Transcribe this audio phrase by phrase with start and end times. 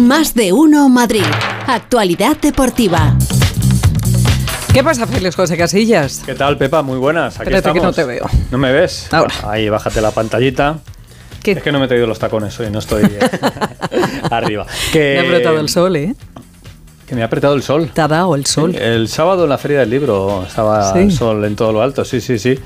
[0.00, 1.24] Más de uno Madrid.
[1.66, 3.14] Actualidad deportiva.
[4.72, 6.22] ¿Qué pasa, Félix José Casillas?
[6.24, 6.82] ¿Qué tal, Pepa?
[6.82, 7.34] Muy buenas.
[7.38, 7.96] Aquí Espérate que estamos.
[7.96, 8.26] no te veo.
[8.50, 9.08] ¿No me ves?
[9.12, 9.34] Ahora.
[9.46, 10.78] Ahí, bájate la pantallita.
[11.42, 11.52] ¿Qué?
[11.52, 13.18] Es que no me he traído los tacones hoy, no estoy eh,
[14.30, 14.66] arriba.
[14.92, 16.14] Que, Me ha apretado el sol, ¿eh?
[17.06, 17.90] Que me ha apretado el sol.
[17.92, 18.74] Te ha dado el sol.
[18.76, 20.98] El sábado en la Feria del Libro estaba Sí.
[21.00, 22.58] el sol en todo lo alto, sí, sí, sí.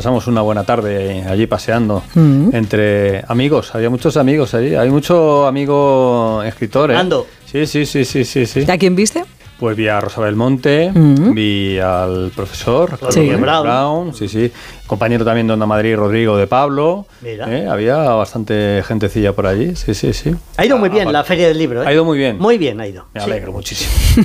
[0.00, 2.54] Pasamos una buena tarde allí paseando Mm.
[2.54, 3.74] entre amigos.
[3.74, 4.74] Había muchos amigos allí.
[4.74, 6.96] Hay mucho amigo escritor, ¿eh?
[6.96, 7.26] Ando.
[7.44, 8.64] Sí, sí, sí, sí, sí, sí.
[8.66, 9.26] ¿A quién viste?
[9.60, 11.34] Pues vi a Rosa Belmonte, Mm.
[11.34, 13.28] vi al profesor Sí.
[13.30, 14.14] Brown.
[14.14, 14.50] sí, sí.
[14.86, 17.06] Compañero también de Onda Madrid, Rodrigo de Pablo.
[17.20, 17.46] Mira.
[17.54, 17.68] ¿eh?
[17.68, 20.34] Había bastante gentecilla por allí, sí, sí, sí.
[20.56, 21.82] Ha ido muy bien Ah, la feria del libro.
[21.82, 21.86] ¿eh?
[21.86, 22.38] Ha ido muy bien.
[22.38, 23.04] Muy bien ha ido.
[23.12, 23.26] Me Sí.
[23.30, 23.90] alegro muchísimo.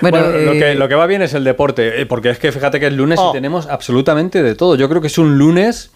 [0.00, 2.38] Bueno, Bueno, lo, eh, que, lo que va bien es el deporte, eh, porque es
[2.38, 3.30] que fíjate que es lunes Oh.
[3.30, 4.74] y tenemos absolutamente de todo.
[4.74, 5.90] Yo creo que es un lunes,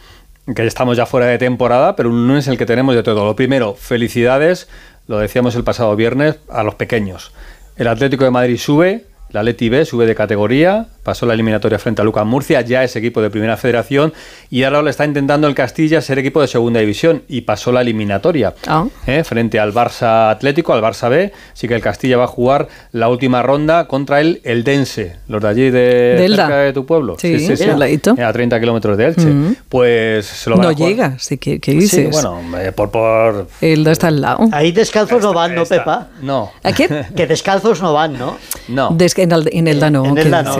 [0.54, 3.24] que estamos ya fuera de temporada, pero un lunes en el que tenemos de todo.
[3.24, 4.68] Lo primero, felicidades,
[5.06, 7.32] lo decíamos el pasado viernes, a los pequeños.
[7.76, 12.02] El Atlético de Madrid sube, la Leti B sube de categoría, pasó la eliminatoria frente
[12.02, 14.12] a Lucas Murcia, ya es equipo de primera federación,
[14.50, 17.82] y ahora lo está intentando el Castilla ser equipo de segunda división, y pasó la
[17.82, 18.54] eliminatoria.
[18.66, 18.86] Ah.
[19.06, 19.22] ¿eh?
[19.22, 21.32] frente al Barça Atlético, al Barça B.
[21.52, 25.48] Así que el Castilla va a jugar la última ronda contra el Eldense, los de
[25.48, 26.46] allí de, De Elda.
[26.46, 27.16] cerca de tu pueblo.
[27.18, 28.14] Sí, al ladito.
[28.18, 29.26] Eh, A 30 kilómetros de Elche.
[29.26, 29.56] Mm.
[29.68, 30.88] Pues se lo van no a jugar.
[30.90, 32.10] llega, sí, ¿qué, qué Sí, dices?
[32.10, 32.90] bueno, eh, por...
[32.90, 33.48] por...
[33.60, 34.48] El está al lado.
[34.52, 36.08] Ahí descalzos no van, ¿no, Pepa?
[36.22, 36.88] No, ¿A quién?
[37.14, 38.36] Que descalzos no van, ¿no?
[38.68, 38.90] no.
[38.90, 40.54] Des- en, el, en Elda no, En ¿qué Elda no,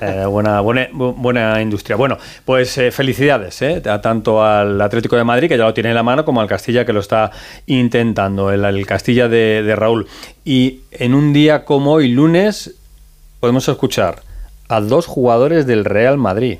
[0.00, 1.96] Eh, buena, buena, bu- buena industria.
[1.96, 5.88] Bueno, pues eh, felicidades, eh, a tanto al Atlético de Madrid, que ya lo tiene
[5.90, 7.30] en la mano, como al Castilla, que lo está
[7.66, 10.06] intentando, el, el Castilla de, de Raúl.
[10.44, 12.74] Y en un día como hoy, lunes,
[13.40, 14.16] podemos escuchar
[14.68, 16.58] a dos jugadores del Real Madrid.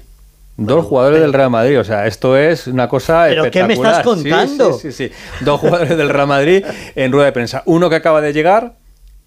[0.57, 4.01] Dos jugadores del Real Madrid, o sea, esto es una cosa ¿Pero qué me espectacular.
[4.01, 4.73] estás Sí, contando?
[4.75, 5.15] Sí, sí, sí.
[5.43, 6.65] Dos jugadores del Real Madrid
[6.97, 7.63] en rueda de prensa.
[7.65, 8.75] Uno que acaba de llegar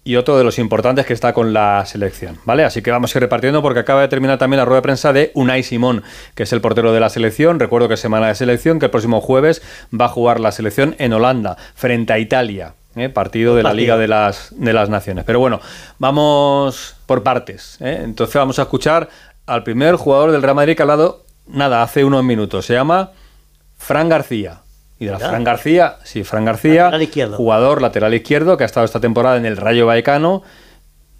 [0.04, 2.64] y otro de los importantes que está con la selección, ¿vale?
[2.64, 5.12] Así que vamos a ir repartiendo porque acaba de terminar también la rueda de prensa
[5.14, 6.02] de Unai Simón,
[6.34, 7.58] que es el portero de la selección.
[7.58, 9.62] Recuerdo que es semana de selección, que el próximo jueves
[9.98, 12.74] va a jugar la selección en Holanda, frente a Italia.
[12.96, 13.08] ¿eh?
[13.08, 13.72] Partido de la.
[13.72, 15.24] Liga de las, de las Naciones.
[15.24, 15.60] Pero bueno,
[15.98, 17.78] vamos por partes.
[17.80, 18.00] ¿eh?
[18.04, 19.08] Entonces vamos a escuchar
[19.46, 22.66] al primer jugador del Real Madrid que ha hablado, nada, hace unos minutos.
[22.66, 23.12] Se llama
[23.78, 24.63] Fran García.
[25.04, 25.18] Y de la.
[25.18, 29.46] Fran García, sí, Fran García, Lateral jugador lateral izquierdo que ha estado esta temporada en
[29.46, 30.42] el Rayo Vallecano,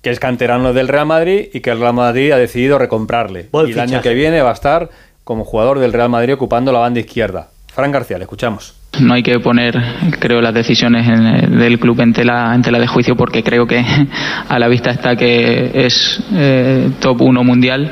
[0.03, 3.49] que es canterano del Real Madrid y que el Real Madrid ha decidido recomprarle.
[3.53, 4.91] Buen y el año que viene va a estar
[5.25, 7.49] como jugador del Real Madrid ocupando la banda izquierda.
[7.73, 8.75] Fran García, le escuchamos.
[9.01, 9.75] No hay que poner,
[10.19, 13.85] creo, las decisiones en- del club en tela, de juicio porque creo que
[14.49, 17.91] a la vista está que es eh, top 1 mundial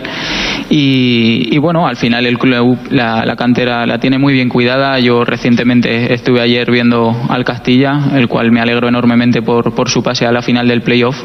[0.71, 4.99] y, bueno, al final el club, la, la cantera la tiene muy bien cuidada.
[5.01, 10.03] Yo recientemente estuve ayer viendo al Castilla, el cual me alegro enormemente por, por su
[10.03, 11.21] pase a la final del playoff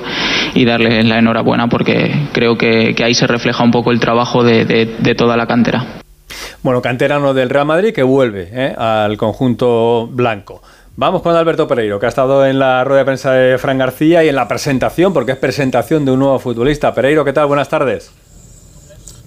[0.54, 4.66] y darle la enhorabuena porque creo que, ahí se refleja un poco el trabajo de-
[4.66, 5.86] de toda la cantera.
[6.64, 8.76] Bueno, canterano del Real Madrid que vuelve ¿eh?
[8.78, 10.62] al conjunto blanco.
[10.96, 14.24] Vamos con Alberto Pereiro, que ha estado en la rueda de prensa de Fran García
[14.24, 16.94] y en la presentación, porque es presentación de un nuevo futbolista.
[16.96, 17.46] Pereiro, ¿qué tal?
[17.46, 18.10] Buenas tardes.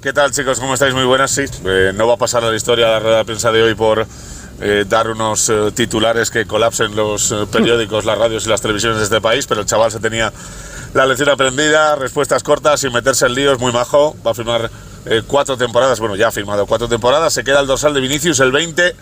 [0.03, 0.59] ¿Qué tal chicos?
[0.59, 0.95] ¿Cómo estáis?
[0.95, 1.45] Muy buenas, sí.
[1.65, 4.05] Eh, no va a pasar la historia la rueda de prensa de hoy por
[4.61, 9.21] eh, dar unos titulares que colapsen los periódicos, las radios y las televisiones de este
[9.21, 10.33] país, pero el chaval se tenía
[10.93, 14.17] la lección aprendida, respuestas cortas, sin meterse en líos, muy majo.
[14.27, 14.69] Va a firmar
[15.07, 18.41] eh, cuatro temporadas, bueno, ya ha firmado cuatro temporadas, se queda el dorsal de Vinicius
[18.41, 18.95] el 20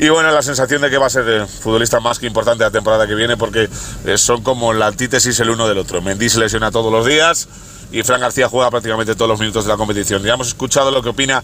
[0.00, 2.70] y bueno, la sensación de que va a ser el futbolista más que importante la
[2.70, 3.68] temporada que viene porque
[4.04, 6.02] eh, son como la antítesis el uno del otro.
[6.02, 7.48] Mendy se lesiona todos los días
[7.90, 10.22] y Fran García juega prácticamente todos los minutos de la competición.
[10.22, 11.42] Ya hemos escuchado lo que opina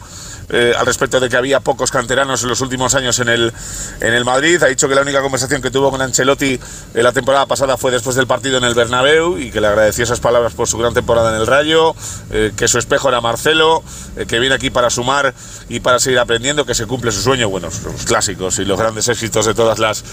[0.51, 3.53] eh, al respecto de que había pocos canteranos en los últimos años en el,
[4.01, 4.63] en el Madrid.
[4.63, 6.59] Ha dicho que la única conversación que tuvo con Ancelotti
[6.95, 10.05] eh, la temporada pasada fue después del partido en el Bernabéu y que le agradeció
[10.05, 11.95] esas palabras por su gran temporada en el Rayo,
[12.31, 13.83] eh, que su espejo era Marcelo,
[14.17, 15.35] eh, que viene aquí para sumar
[15.69, 17.49] y para seguir aprendiendo, que se cumple su sueño.
[17.49, 20.05] Bueno, los clásicos y los grandes éxitos de todas las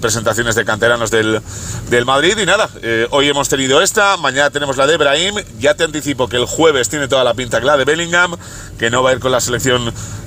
[0.00, 1.40] presentaciones de canteranos del,
[1.90, 2.36] del Madrid.
[2.38, 2.68] Y nada,
[3.10, 5.34] hoy hemos tenido esta, mañana tenemos la de Brahim.
[5.58, 8.36] Ya te anticipo que el jueves tiene toda la pinta que la de Bellingham,
[8.78, 9.73] que no va a ir con la selección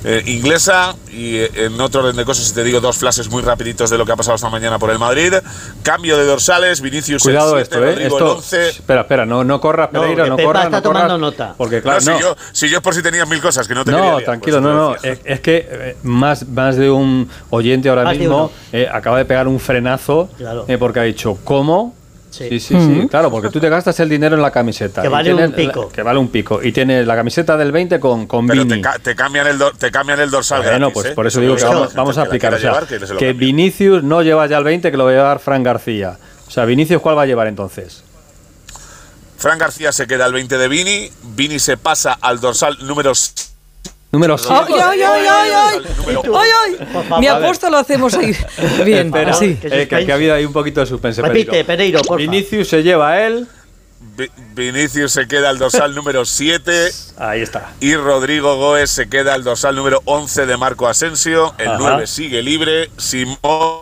[0.04, 0.94] eh, inglesa.
[1.10, 3.98] Y eh, en otro orden de cosas, si te digo dos flashes muy rapiditos de
[3.98, 5.34] lo que ha pasado esta mañana por el Madrid.
[5.82, 8.06] Cambio de dorsales, Vinicius Cuidado el 7, esto, ¿eh?
[8.06, 8.68] Esto, el 11.
[8.68, 11.18] Espera, espera, no, no corras, No, Pereiro, que no, Pepa corras, está no corras, tomando
[11.18, 11.54] nota.
[11.56, 13.84] Porque claro, no, no, Si, yo, si yo por si tenías mil cosas que no
[13.84, 14.94] te quería No, liar, tranquilo, pues no, no.
[14.96, 19.48] Es, es que eh, más, más de un oyente ahora mismo eh, acaba de pegar
[19.48, 20.64] un frenazo Claro.
[20.68, 21.94] eh, porque ha dicho, ¿cómo
[22.38, 25.02] Sí, sí, sí, claro, porque tú te gastas el dinero en la camiseta.
[25.02, 25.88] Que y vale un tienes la- pico.
[25.88, 26.60] que vale un pico.
[26.62, 28.82] Y tienes la camiseta del 20 con, con Pero te, Vini.
[28.82, 31.12] ca- te cambian el do- te cambian el dorsal Bueno, gratis, pues ¿eh?
[31.14, 32.54] por eso digo que vamos, vamos a aplicar.
[32.54, 33.32] O sea, llevar, que que.
[33.32, 36.16] Vinicius no lleva ya el 20, que lo va a llevar Fran García.
[36.46, 38.04] O sea, Vinicius, ¿cuál va a llevar entonces?
[39.36, 43.12] Fran García se queda al 20 de Vini, Vini se pasa al dorsal número
[44.10, 44.50] Número 6.
[44.50, 47.20] ¡Ay, ay, ay, ay, ay!
[47.20, 48.34] Mi apuesta lo hacemos ahí.
[48.84, 49.56] Bien, Espera, así.
[49.56, 51.20] Que eh, que, que ha habido ahí un poquito de suspense.
[51.20, 52.16] Repite, Pereiro, porfa.
[52.16, 53.46] Vinicius se lleva a él.
[54.16, 56.88] Vi- Vinicius se queda al dorsal número 7
[57.18, 57.72] Ahí está.
[57.80, 61.52] y Rodrigo Goes se queda al dorsal número 11 de Marco Asensio.
[61.58, 61.78] El Ajá.
[61.78, 62.90] 9 sigue libre.
[62.96, 63.38] Simón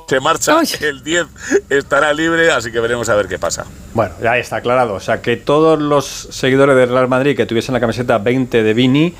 [0.08, 0.58] se marcha.
[0.58, 0.68] Ay.
[0.80, 1.26] El 10
[1.70, 3.64] estará libre, así que veremos a ver qué pasa.
[3.94, 4.94] Bueno, ya está aclarado.
[4.94, 8.74] O sea, que todos los seguidores del Real Madrid que tuviesen la camiseta 20 de
[8.74, 9.14] Vini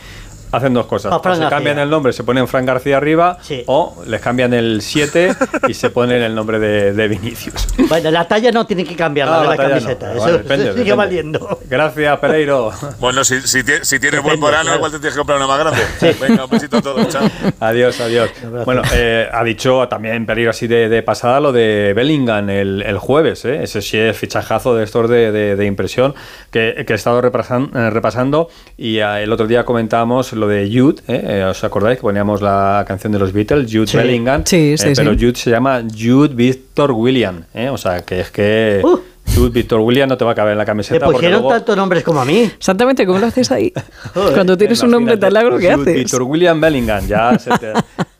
[0.52, 1.12] hacen dos cosas.
[1.12, 3.62] O Fran se cambian el nombre, se ponen Fran García arriba, Sí.
[3.66, 5.34] o les cambian el 7
[5.68, 7.66] y se ponen el nombre de, de Vinicius.
[7.88, 9.74] Bueno, la talla no tiene que cambiarla Ah, de la, la talla no.
[9.80, 10.06] camiseta.
[10.08, 10.94] Vale, Eso depende, sigue depende.
[10.94, 11.58] valiendo.
[11.68, 12.70] Gracias, Pereiro.
[13.00, 14.76] Bueno, si, si, si tienes buen porano, claro.
[14.78, 15.80] igual te tienes que comprar una más grande.
[16.20, 17.08] Venga, un besito a todos.
[17.08, 17.28] Chao.
[17.60, 18.30] Adiós, adiós.
[18.64, 22.98] Bueno, eh, ha dicho también Pereiro así de, de pasada lo de Bellingham el, el
[22.98, 23.62] jueves, ¿eh?
[23.62, 26.14] ese sí es fichajazo de estos de, de- de impresión
[26.50, 30.68] que, que he estado repasan- eh, repasando y eh, el otro día comentábamos lo de
[30.72, 31.24] Jude, ¿eh?
[31.40, 33.96] Eh, ¿os acordáis que poníamos la canción de los Beatles, Jude Sí.
[33.96, 34.42] Bellingham?
[34.44, 35.18] Sí, Eh, sí, pero sí.
[35.20, 37.68] Jude se llama Jude Victor William, ¿eh?
[37.68, 38.98] o sea que es que Uh.
[39.34, 41.04] Jude Victor William no te va a caber en la camiseta.
[41.04, 42.42] porque pusieron luego- tantos nombres como a mí.
[42.42, 43.72] Exactamente, ¿cómo lo haces ahí?
[44.14, 44.34] Joder.
[44.34, 45.94] Cuando tienes en un nombre tan largo, ¿qué Jude haces?
[45.94, 47.72] Victor William Bellingham, ya se te-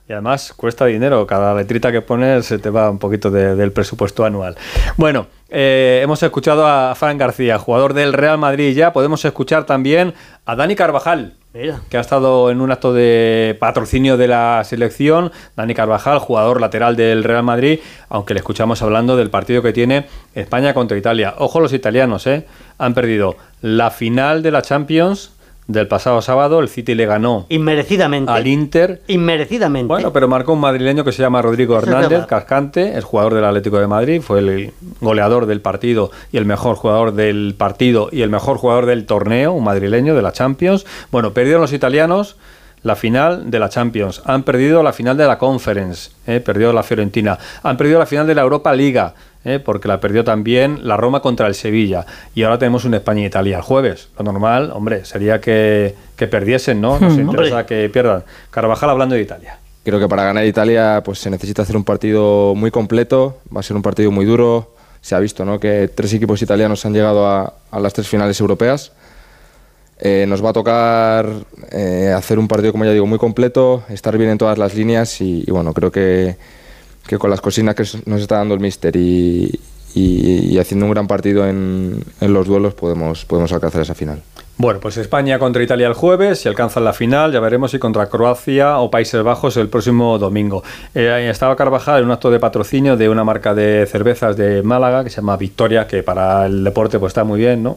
[0.08, 3.72] Y además cuesta dinero, cada letrita que pones se te va un poquito de- del
[3.72, 4.56] presupuesto anual.
[4.96, 8.92] Bueno, eh, hemos escuchado a Fran García, jugador del Real Madrid ya.
[8.92, 10.12] Podemos escuchar también
[10.44, 11.34] a Dani Carvajal,
[11.88, 15.32] Que ha estado en un acto de patrocinio de la selección.
[15.56, 20.06] Dani Carvajal, jugador lateral del Real Madrid, aunque le escuchamos hablando del partido que tiene
[20.34, 21.34] España contra Italia.
[21.38, 22.46] Ojo los italianos, ¿eh?
[22.78, 25.35] Han perdido la final de la Champions
[25.68, 26.60] del pasado sábado.
[26.60, 28.30] El City le ganó Inmerecidamente.
[28.30, 29.02] al Inter.
[29.08, 29.88] Inmerecidamente.
[29.88, 33.78] Bueno, pero marcó un madrileño que se llama Rodrigo Hernández, cascante, es jugador del Atlético
[33.78, 38.30] de Madrid, fue el goleador del partido y el mejor jugador del partido y el
[38.30, 40.86] mejor jugador del torneo, un madrileño de la Champions.
[41.10, 42.36] Bueno, perdieron los italianos
[42.82, 46.84] la final de la Champions, han perdido la final de la Conference, eh, perdió la
[46.84, 49.14] Fiorentina, han perdido la final de la Europa Liga,
[49.46, 52.04] eh, porque la perdió también la Roma contra el Sevilla,
[52.34, 54.08] y ahora tenemos un España-Italia el jueves.
[54.18, 56.98] Lo normal, hombre, sería que, que perdiesen, ¿no?
[56.98, 58.24] Nos interesa que pierdan.
[58.50, 59.58] Carvajal hablando de Italia.
[59.84, 63.62] Creo que para ganar Italia pues se necesita hacer un partido muy completo, va a
[63.62, 64.74] ser un partido muy duro.
[65.00, 65.60] Se ha visto ¿no?
[65.60, 68.90] que tres equipos italianos han llegado a, a las tres finales europeas.
[70.00, 71.26] Eh, nos va a tocar
[71.70, 75.20] eh, hacer un partido, como ya digo, muy completo, estar bien en todas las líneas
[75.20, 76.36] y, y bueno, creo que,
[77.06, 79.58] que con las cocinas que nos está dando el míster y,
[79.94, 84.22] y- y haciendo un gran partido en, en los duelos podemos, podemos alcanzar esa final.
[84.58, 88.06] Bueno, pues España contra Italia el jueves, si alcanzan la final, ya veremos si contra
[88.08, 90.62] Croacia o Países Bajos el próximo domingo.
[90.94, 95.04] Eh, estaba Carvajal en un acto de patrocinio de una marca de cervezas de Málaga
[95.04, 97.76] que se llama Victoria, que para el deporte pues está muy bien, ¿no?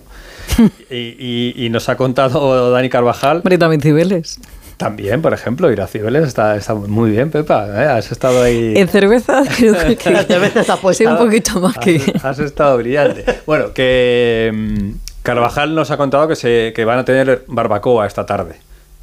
[0.90, 4.40] y, y- y nos ha contado Dani Carvajal Hombre, también Cibeles.
[4.80, 7.68] También, por ejemplo, ir a Cibeles está, está muy bien, Pepa.
[7.68, 7.86] ¿eh?
[7.86, 8.76] Has estado ahí.
[8.78, 10.10] En cerveza, creo que.
[10.10, 11.04] La cerveza está puesta.
[11.04, 11.98] Sí, un poquito más que.
[12.16, 13.26] Has, has estado brillante.
[13.46, 14.92] Bueno, que mm,
[15.22, 18.56] Carvajal nos ha contado que, se, que van a tener barbacoa esta tarde.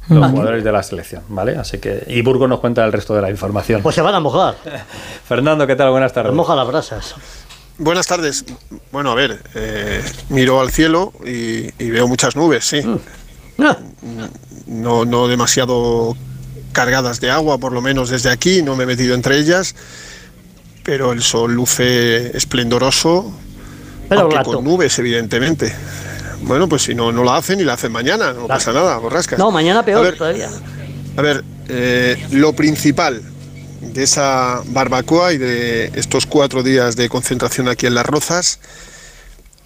[0.09, 1.55] Los jugadores de la selección, ¿vale?
[1.57, 2.05] Así que.
[2.07, 3.83] Y Burgos nos cuenta el resto de la información.
[3.83, 4.55] Pues se van a mojar.
[5.27, 5.91] Fernando, ¿qué tal?
[5.91, 6.31] Buenas tardes.
[6.31, 7.13] Se moja las brasas.
[7.77, 8.45] Buenas tardes.
[8.91, 12.81] Bueno, a ver, eh, miro al cielo y, y veo muchas nubes, sí.
[13.59, 13.77] Ah,
[14.67, 16.15] No, no demasiado
[16.73, 19.75] cargadas de agua, por lo menos desde aquí, no me he metido entre ellas,
[20.83, 23.33] pero el sol luce esplendoroso,
[24.07, 25.73] Pero aunque con nubes, evidentemente.
[26.41, 29.39] Bueno, pues si no, no la hacen y la hacen mañana, no pasa nada, borrascas.
[29.39, 30.49] No, mañana A peor ver, todavía.
[31.17, 33.21] a ver, eh, lo principal
[33.81, 38.59] de esa barbacoa y de estos cuatro días de concentración aquí en Las Rozas,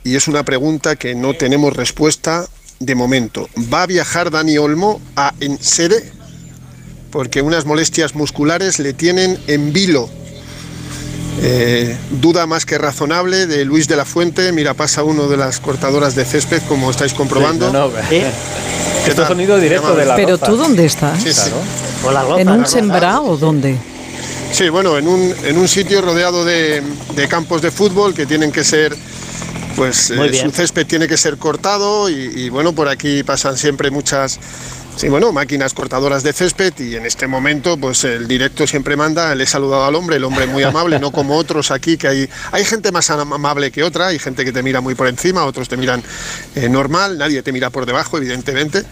[0.04, 2.48] y es una pregunta que no tenemos respuesta
[2.82, 3.48] de momento.
[3.72, 6.12] ¿Va a viajar Dani Olmo a en sede?
[7.12, 10.10] Porque unas molestias musculares le tienen en vilo.
[11.42, 14.52] Eh, duda más que razonable de Luis de la Fuente.
[14.52, 17.72] Mira, pasa uno de las cortadoras de césped, como estáis comprobando.
[17.72, 17.94] No, no.
[18.10, 18.32] ¿Qué
[19.08, 20.46] Esto sonido directo de la Pero Roza.
[20.46, 21.22] tú, ¿dónde estás?
[21.22, 21.50] Sí, sí.
[22.02, 22.38] Claro.
[22.38, 23.78] ¿En un sembrado o dónde?
[24.52, 26.84] Sí, bueno, en un, en un sitio rodeado de,
[27.16, 28.96] de campos de fútbol que tienen que ser,
[29.76, 33.92] pues eh, su césped tiene que ser cortado y, y, bueno, por aquí pasan siempre
[33.92, 34.40] muchas
[34.98, 39.34] Sí, bueno, máquinas cortadoras de césped y en este momento pues el directo siempre manda,
[39.34, 42.30] le he saludado al hombre, el hombre muy amable, no como otros aquí que hay
[42.52, 45.68] hay gente más amable que otra, hay gente que te mira muy por encima, otros
[45.70, 46.04] te miran
[46.56, 48.84] eh, normal, nadie te mira por debajo evidentemente,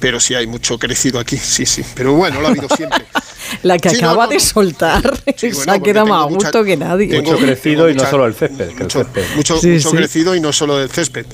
[0.00, 3.06] pero sí hay mucho crecido aquí, sí, sí, pero bueno, lo ha habido siempre.
[3.62, 6.76] La que Sí, acaba no, de soltar Sí, se ha quedado más a gusto que
[6.76, 7.08] nadie.
[7.08, 9.24] tengo- Mucho crecido y no solo el césped, el mucho, césped.
[9.36, 9.96] mucho, Sí, mucho sí.
[9.96, 11.24] crecido y no solo del césped.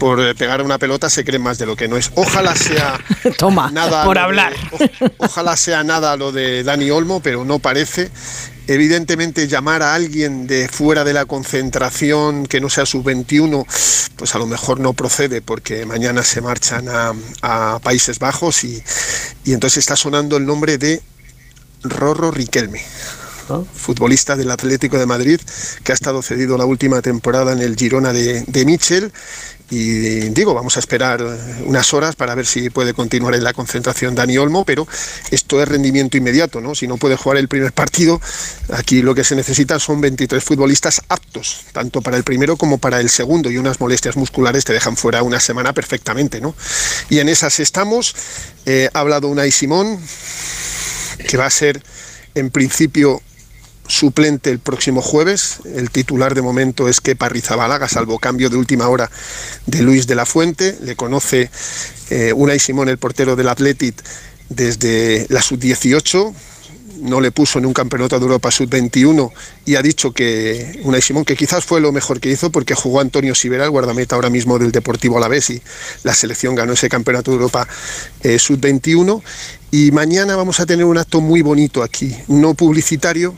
[0.00, 2.10] Por eh, pegar una pelota se cree más de lo que no es.
[2.16, 2.98] Ojalá sea
[3.38, 4.54] Toma, nada por lo de- hablar.
[4.72, 4.78] o-
[5.18, 8.10] ojalá sea nada lo de Dani Olmo, pero no parece.
[8.66, 13.66] Evidentemente llamar a alguien de fuera de la concentración que no sea sub-21,
[14.16, 18.82] pues a lo mejor no procede porque mañana se marchan a, a Países Bajos y,
[19.44, 21.02] y entonces está sonando el nombre de
[21.82, 22.82] Rorro Riquelme
[23.74, 25.40] futbolista del Atlético de Madrid,
[25.82, 29.12] que ha estado cedido la última temporada en el Girona de, de Michel.
[29.70, 31.24] Y digo, vamos a esperar
[31.64, 34.86] unas horas para ver si puede continuar en la concentración Dani Olmo, pero
[35.30, 36.74] esto es rendimiento inmediato, ¿no?
[36.74, 38.20] Si no puede jugar el primer partido,
[38.72, 43.00] aquí lo que se necesita son 23 futbolistas aptos, tanto para el primero como para
[43.00, 46.54] el segundo, y unas molestias musculares te dejan fuera una semana perfectamente, ¿no?
[47.08, 48.14] Y en esas estamos.
[48.66, 50.00] Eh, ha hablado Unai Simón,
[51.28, 51.82] que va a ser
[52.34, 53.22] en principio
[53.90, 55.58] suplente el próximo jueves.
[55.64, 59.10] El titular de momento es Kepa Rizabalaga, salvo cambio de última hora
[59.66, 60.78] de Luis de la Fuente.
[60.82, 61.50] Le conoce
[62.10, 64.02] eh, Unai Simón, el portero del Athletic,
[64.48, 66.32] desde la sub-18.
[67.00, 69.32] No le puso en un campeonato de Europa sub-21
[69.64, 73.00] y ha dicho que Unai Simón, que quizás fue lo mejor que hizo porque jugó
[73.00, 75.62] Antonio Sivera, el guardameta ahora mismo del Deportivo Alavés y
[76.02, 77.66] la selección ganó ese campeonato de Europa
[78.22, 79.22] eh, sub-21.
[79.72, 83.36] Y mañana vamos a tener un acto muy bonito aquí, no publicitario,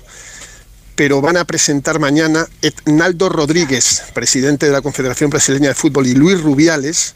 [0.95, 6.15] pero van a presentar mañana Etnaldo Rodríguez, presidente de la Confederación Brasileña de Fútbol, y
[6.15, 7.15] Luis Rubiales,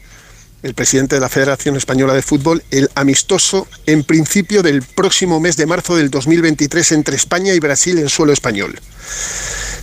[0.63, 5.55] el presidente de la Federación Española de Fútbol, el amistoso en principio del próximo mes
[5.57, 8.79] de marzo del 2023 entre España y Brasil en suelo español.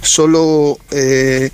[0.02, 1.50] Solo eh,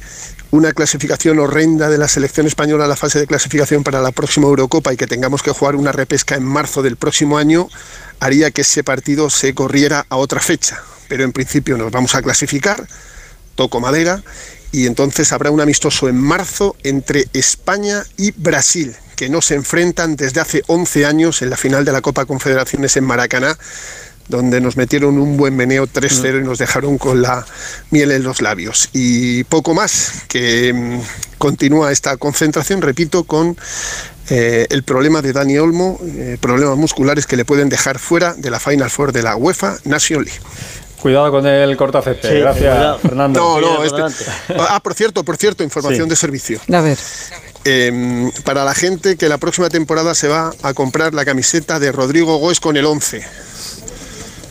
[0.51, 4.47] una clasificación horrenda de la selección española a la fase de clasificación para la próxima
[4.47, 7.69] Eurocopa y que tengamos que jugar una repesca en marzo del próximo año
[8.19, 10.83] haría que ese partido se corriera a otra fecha.
[11.11, 12.87] Pero en principio nos vamos a clasificar,
[13.57, 14.23] toco madera,
[14.71, 20.14] y entonces habrá un amistoso en marzo entre España y Brasil, que no se enfrentan
[20.14, 23.59] desde hace 11 años en la final de la Copa Confederaciones en Maracaná,
[24.29, 27.45] donde nos metieron un buen meneo 3-0 y nos dejaron con la
[27.90, 28.88] miel en los labios.
[28.93, 31.00] Y poco más, que mm,
[31.38, 33.57] continúa esta concentración, repito, con
[34.29, 38.50] eh, el problema de Dani Olmo, eh, problemas musculares que le pueden dejar fuera de
[38.50, 40.38] la Final Four de la UEFA Nation League.
[41.00, 42.28] Cuidado con el cortacésped.
[42.28, 42.99] Sí, Gracias, cuidado.
[42.99, 43.40] Fernando.
[43.40, 44.25] No, no, este-.
[44.59, 46.11] Ah, por cierto, por cierto, información Sí.
[46.11, 46.61] de servicio.
[46.73, 46.99] A ver,
[47.64, 51.92] Eh, para la gente que la próxima temporada se va a comprar la camiseta de
[51.92, 53.23] Rodrigo Goes con el 11.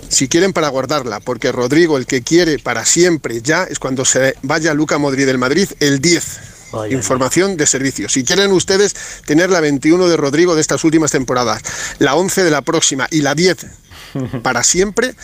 [0.09, 4.35] Si quieren para guardarla, porque Rodrigo el que quiere para siempre ya es cuando se
[4.43, 6.39] vaya Luca Modri del Madrid el 10.
[6.71, 8.09] Vaya, Información de servicio.
[8.09, 11.61] Si quieren ustedes tener la 21 de Rodrigo de estas últimas temporadas,
[11.97, 13.65] la 11 de la próxima y la 10
[14.43, 15.15] para siempre,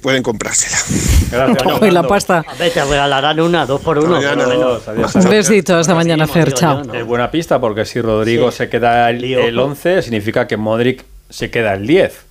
[0.00, 0.76] pueden comprársela.
[1.30, 2.44] Gracias, Ojo, y la pasta.
[2.46, 4.16] A ver, te regalarán una, dos por uno.
[4.16, 4.44] Mañana.
[4.44, 4.88] por lo menos.
[4.88, 6.82] Adiós, Un besito, hasta mañana, Fer, chao.
[6.92, 8.58] Es buena pista porque si Rodrigo Sí.
[8.58, 12.26] se queda el, el 11, significa que Modric se queda el 10.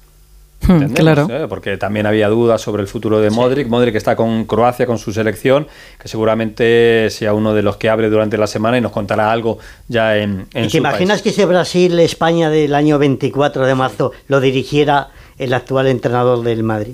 [0.62, 1.44] Hmm, Entendemos, claro.
[1.46, 1.48] ¿eh?
[1.48, 3.70] Porque también había dudas sobre el futuro de Modric.
[3.70, 5.68] Modric está con Croacia, con su selección,
[6.02, 9.60] que seguramente sea uno de los que hable durante la semana y nos contará algo
[9.88, 11.22] ya en, en ¿Y te su imaginas país.
[11.24, 16.94] que ese Brasil-España del año 24 de marzo lo dirigiera el actual entrenador del Madrid?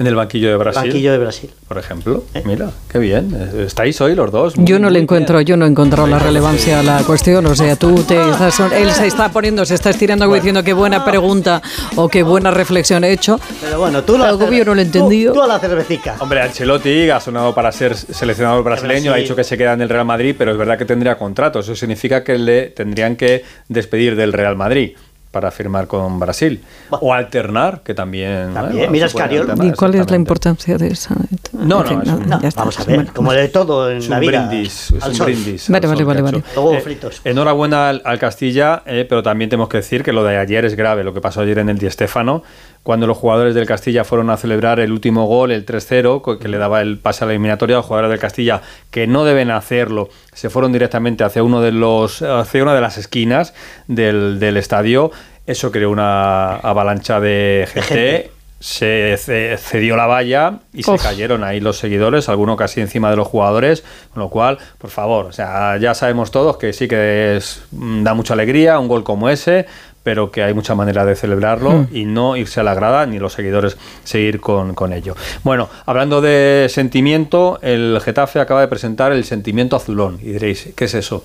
[0.00, 1.50] En el banquillo de Brasil, Banquillo de Brasil.
[1.68, 2.24] por ejemplo.
[2.32, 2.42] ¿Eh?
[2.46, 3.36] Mira, qué bien.
[3.58, 4.54] Estáis hoy los dos.
[4.56, 5.46] Yo no le encuentro, bien.
[5.46, 7.44] yo no he encontrado la relevancia a la cuestión.
[7.44, 10.72] O sea, tú te estás, él se está poniendo, se está estirando como diciendo qué
[10.72, 11.60] buena pregunta
[11.96, 13.38] o qué buena reflexión he hecho.
[13.60, 15.34] Pero bueno, tú lo Algo yo no lo he tú- entendido.
[15.34, 16.16] Tú, a la cervecica.
[16.20, 19.90] Hombre, Ancelotti ha sonado para ser seleccionador brasileño, ha dicho que se queda en el
[19.90, 21.60] Real Madrid, pero es verdad que tendría contrato.
[21.60, 24.92] Eso significa que le tendrían que despedir del Real Madrid
[25.30, 26.60] para firmar con Brasil.
[26.90, 28.52] O alternar, que también.
[28.52, 28.88] También, ¿eh?
[28.90, 31.14] mira alternar, ¿Y cuál es la importancia de esa?
[31.52, 32.60] No, no, es un- ya No, está.
[32.62, 34.46] vamos a ver, Bueno, como de todo en Es la un vida.
[34.48, 35.26] brindis, es al un sol.
[35.26, 35.68] brindis.
[35.70, 36.42] Vale, al vale, vale, vale.
[36.54, 37.20] Luego Eh, fritos.
[37.24, 40.74] enhorabuena al, al Castilla, eh, pero también tenemos que decir que lo de ayer es
[40.74, 42.42] grave, lo que pasó ayer en el Di Stéfano,
[42.82, 46.48] cuando los jugadores del Castilla fueron a celebrar el último gol, el 3-0, co- que
[46.48, 50.08] le daba el pase a la eliminatoria los jugadores del Castilla, que no deben hacerlo,
[50.32, 53.52] se fueron directamente hacia uno de los hacia una de las esquinas
[53.86, 55.10] del, del estadio.
[55.46, 58.30] Eso creó una avalancha de gente.
[58.60, 63.16] Se ce- cedió la valla y se cayeron ahí los seguidores, algunos casi encima de
[63.16, 63.82] los jugadores,
[64.12, 68.12] con lo cual, por favor, o sea, ya sabemos todos que sí que es, da
[68.12, 69.64] mucha alegría un gol como ese,
[70.02, 71.88] pero que hay muchas maneras de celebrarlo Mm.
[71.92, 75.14] y no irse a la grada ni los seguidores seguir con, con ello.
[75.44, 80.86] Bueno, hablando de sentimiento, el Getafe acaba de presentar el sentimiento azulón y diréis, ¿qué
[80.86, 81.24] es eso?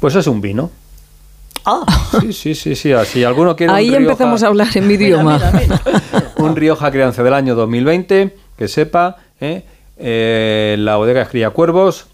[0.00, 0.70] Pues es un vino.
[1.66, 1.84] Ah,
[2.22, 2.92] Sí, sí, sí, sí.
[2.92, 5.34] Así alguno quiere un Ahí Rioja- empezamos a hablar en mi idioma.
[5.34, 5.82] mira, mira.
[6.38, 9.62] un Rioja Crianza del año 2020, que sepa, ¿eh?
[9.98, 12.06] Eh, la bodega cría cuervos.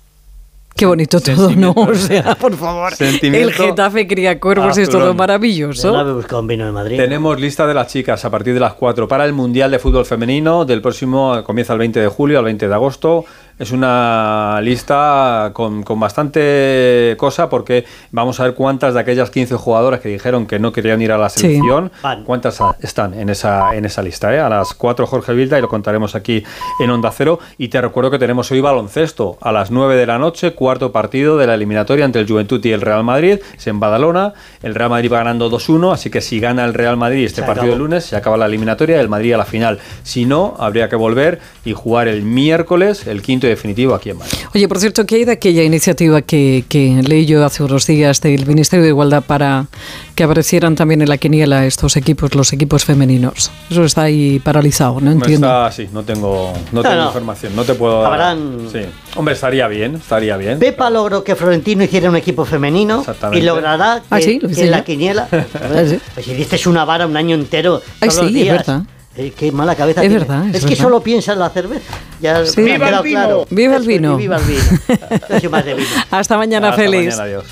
[0.76, 1.72] Qué bonito todo, ¿no?
[1.76, 2.92] O sea, por favor.
[3.00, 5.94] El Getafe cría cuervos, es todo maravilloso.
[6.38, 6.96] un vino de Madrid.
[6.96, 10.04] Tenemos lista de las chicas a partir de las 4 para el Mundial de Fútbol
[10.04, 13.24] Femenino del próximo, comienza el 20 de julio al 20 de agosto.
[13.58, 19.54] Es una lista con, con bastante cosa porque vamos a ver cuántas de aquellas 15
[19.54, 21.90] jugadoras que dijeron que no querían ir a la selección,
[22.26, 24.34] cuántas están en esa, en esa lista.
[24.34, 24.40] ¿eh?
[24.40, 26.44] A las 4 Jorge Vilda y lo contaremos aquí
[26.80, 27.38] en Onda Cero.
[27.56, 31.38] Y te recuerdo que tenemos hoy baloncesto a las 9 de la noche, cuarto partido
[31.38, 33.38] de la eliminatoria entre el Juventud y el Real Madrid.
[33.56, 34.34] Es en Badalona.
[34.62, 37.46] El Real Madrid va ganando 2-1, así que si gana el Real Madrid este Se
[37.46, 39.78] partido el lunes, se acaba la eliminatoria y el Madrid a la final.
[40.02, 44.38] Si no, habría que volver y jugar el miércoles, el quinto definitivo aquí en Madrid.
[44.54, 48.20] Oye, por cierto, ¿qué hay de aquella iniciativa que, que leí yo hace unos días
[48.20, 49.66] del Ministerio de Igualdad para
[50.14, 53.50] que aparecieran también en la quiniela estos equipos, los equipos femeninos?
[53.70, 55.46] Eso está ahí paralizado, no entiendo.
[55.46, 57.06] Está así, no tengo, no tengo no.
[57.06, 58.12] información, no te puedo dar.
[58.12, 58.80] Habrán- Sí.
[59.16, 60.58] Hombre, estaría bien, estaría bien.
[60.58, 64.66] Pepa logró que Florentino hiciera un equipo femenino y logrará que, Ah, sí, lo que
[64.66, 65.28] la quiniela.
[65.54, 65.98] Ah, sí.
[66.14, 67.80] Pues si dices una vara un año entero.
[68.00, 68.56] Ay, todos los sí, es días.
[68.66, 68.82] verdad.
[69.18, 70.02] Eh, qué mala cabeza.
[70.02, 70.24] Es tiene.
[70.24, 70.82] verdad, es Es, que verdad.
[70.84, 71.94] solo piensa en la cerveza.
[72.20, 72.60] Ya Sí.
[72.60, 73.20] me ha ¡Viva quedado el vino!
[73.20, 73.46] claro.
[73.50, 74.16] ¡Viva el vino!
[74.18, 74.62] ¡Viva el vino!
[75.30, 75.88] Yo soy más de vino.
[76.10, 77.16] Hasta mañana, Hasta Félix.
[77.16, 77.44] mañana, adiós.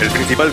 [0.00, 0.46] El principal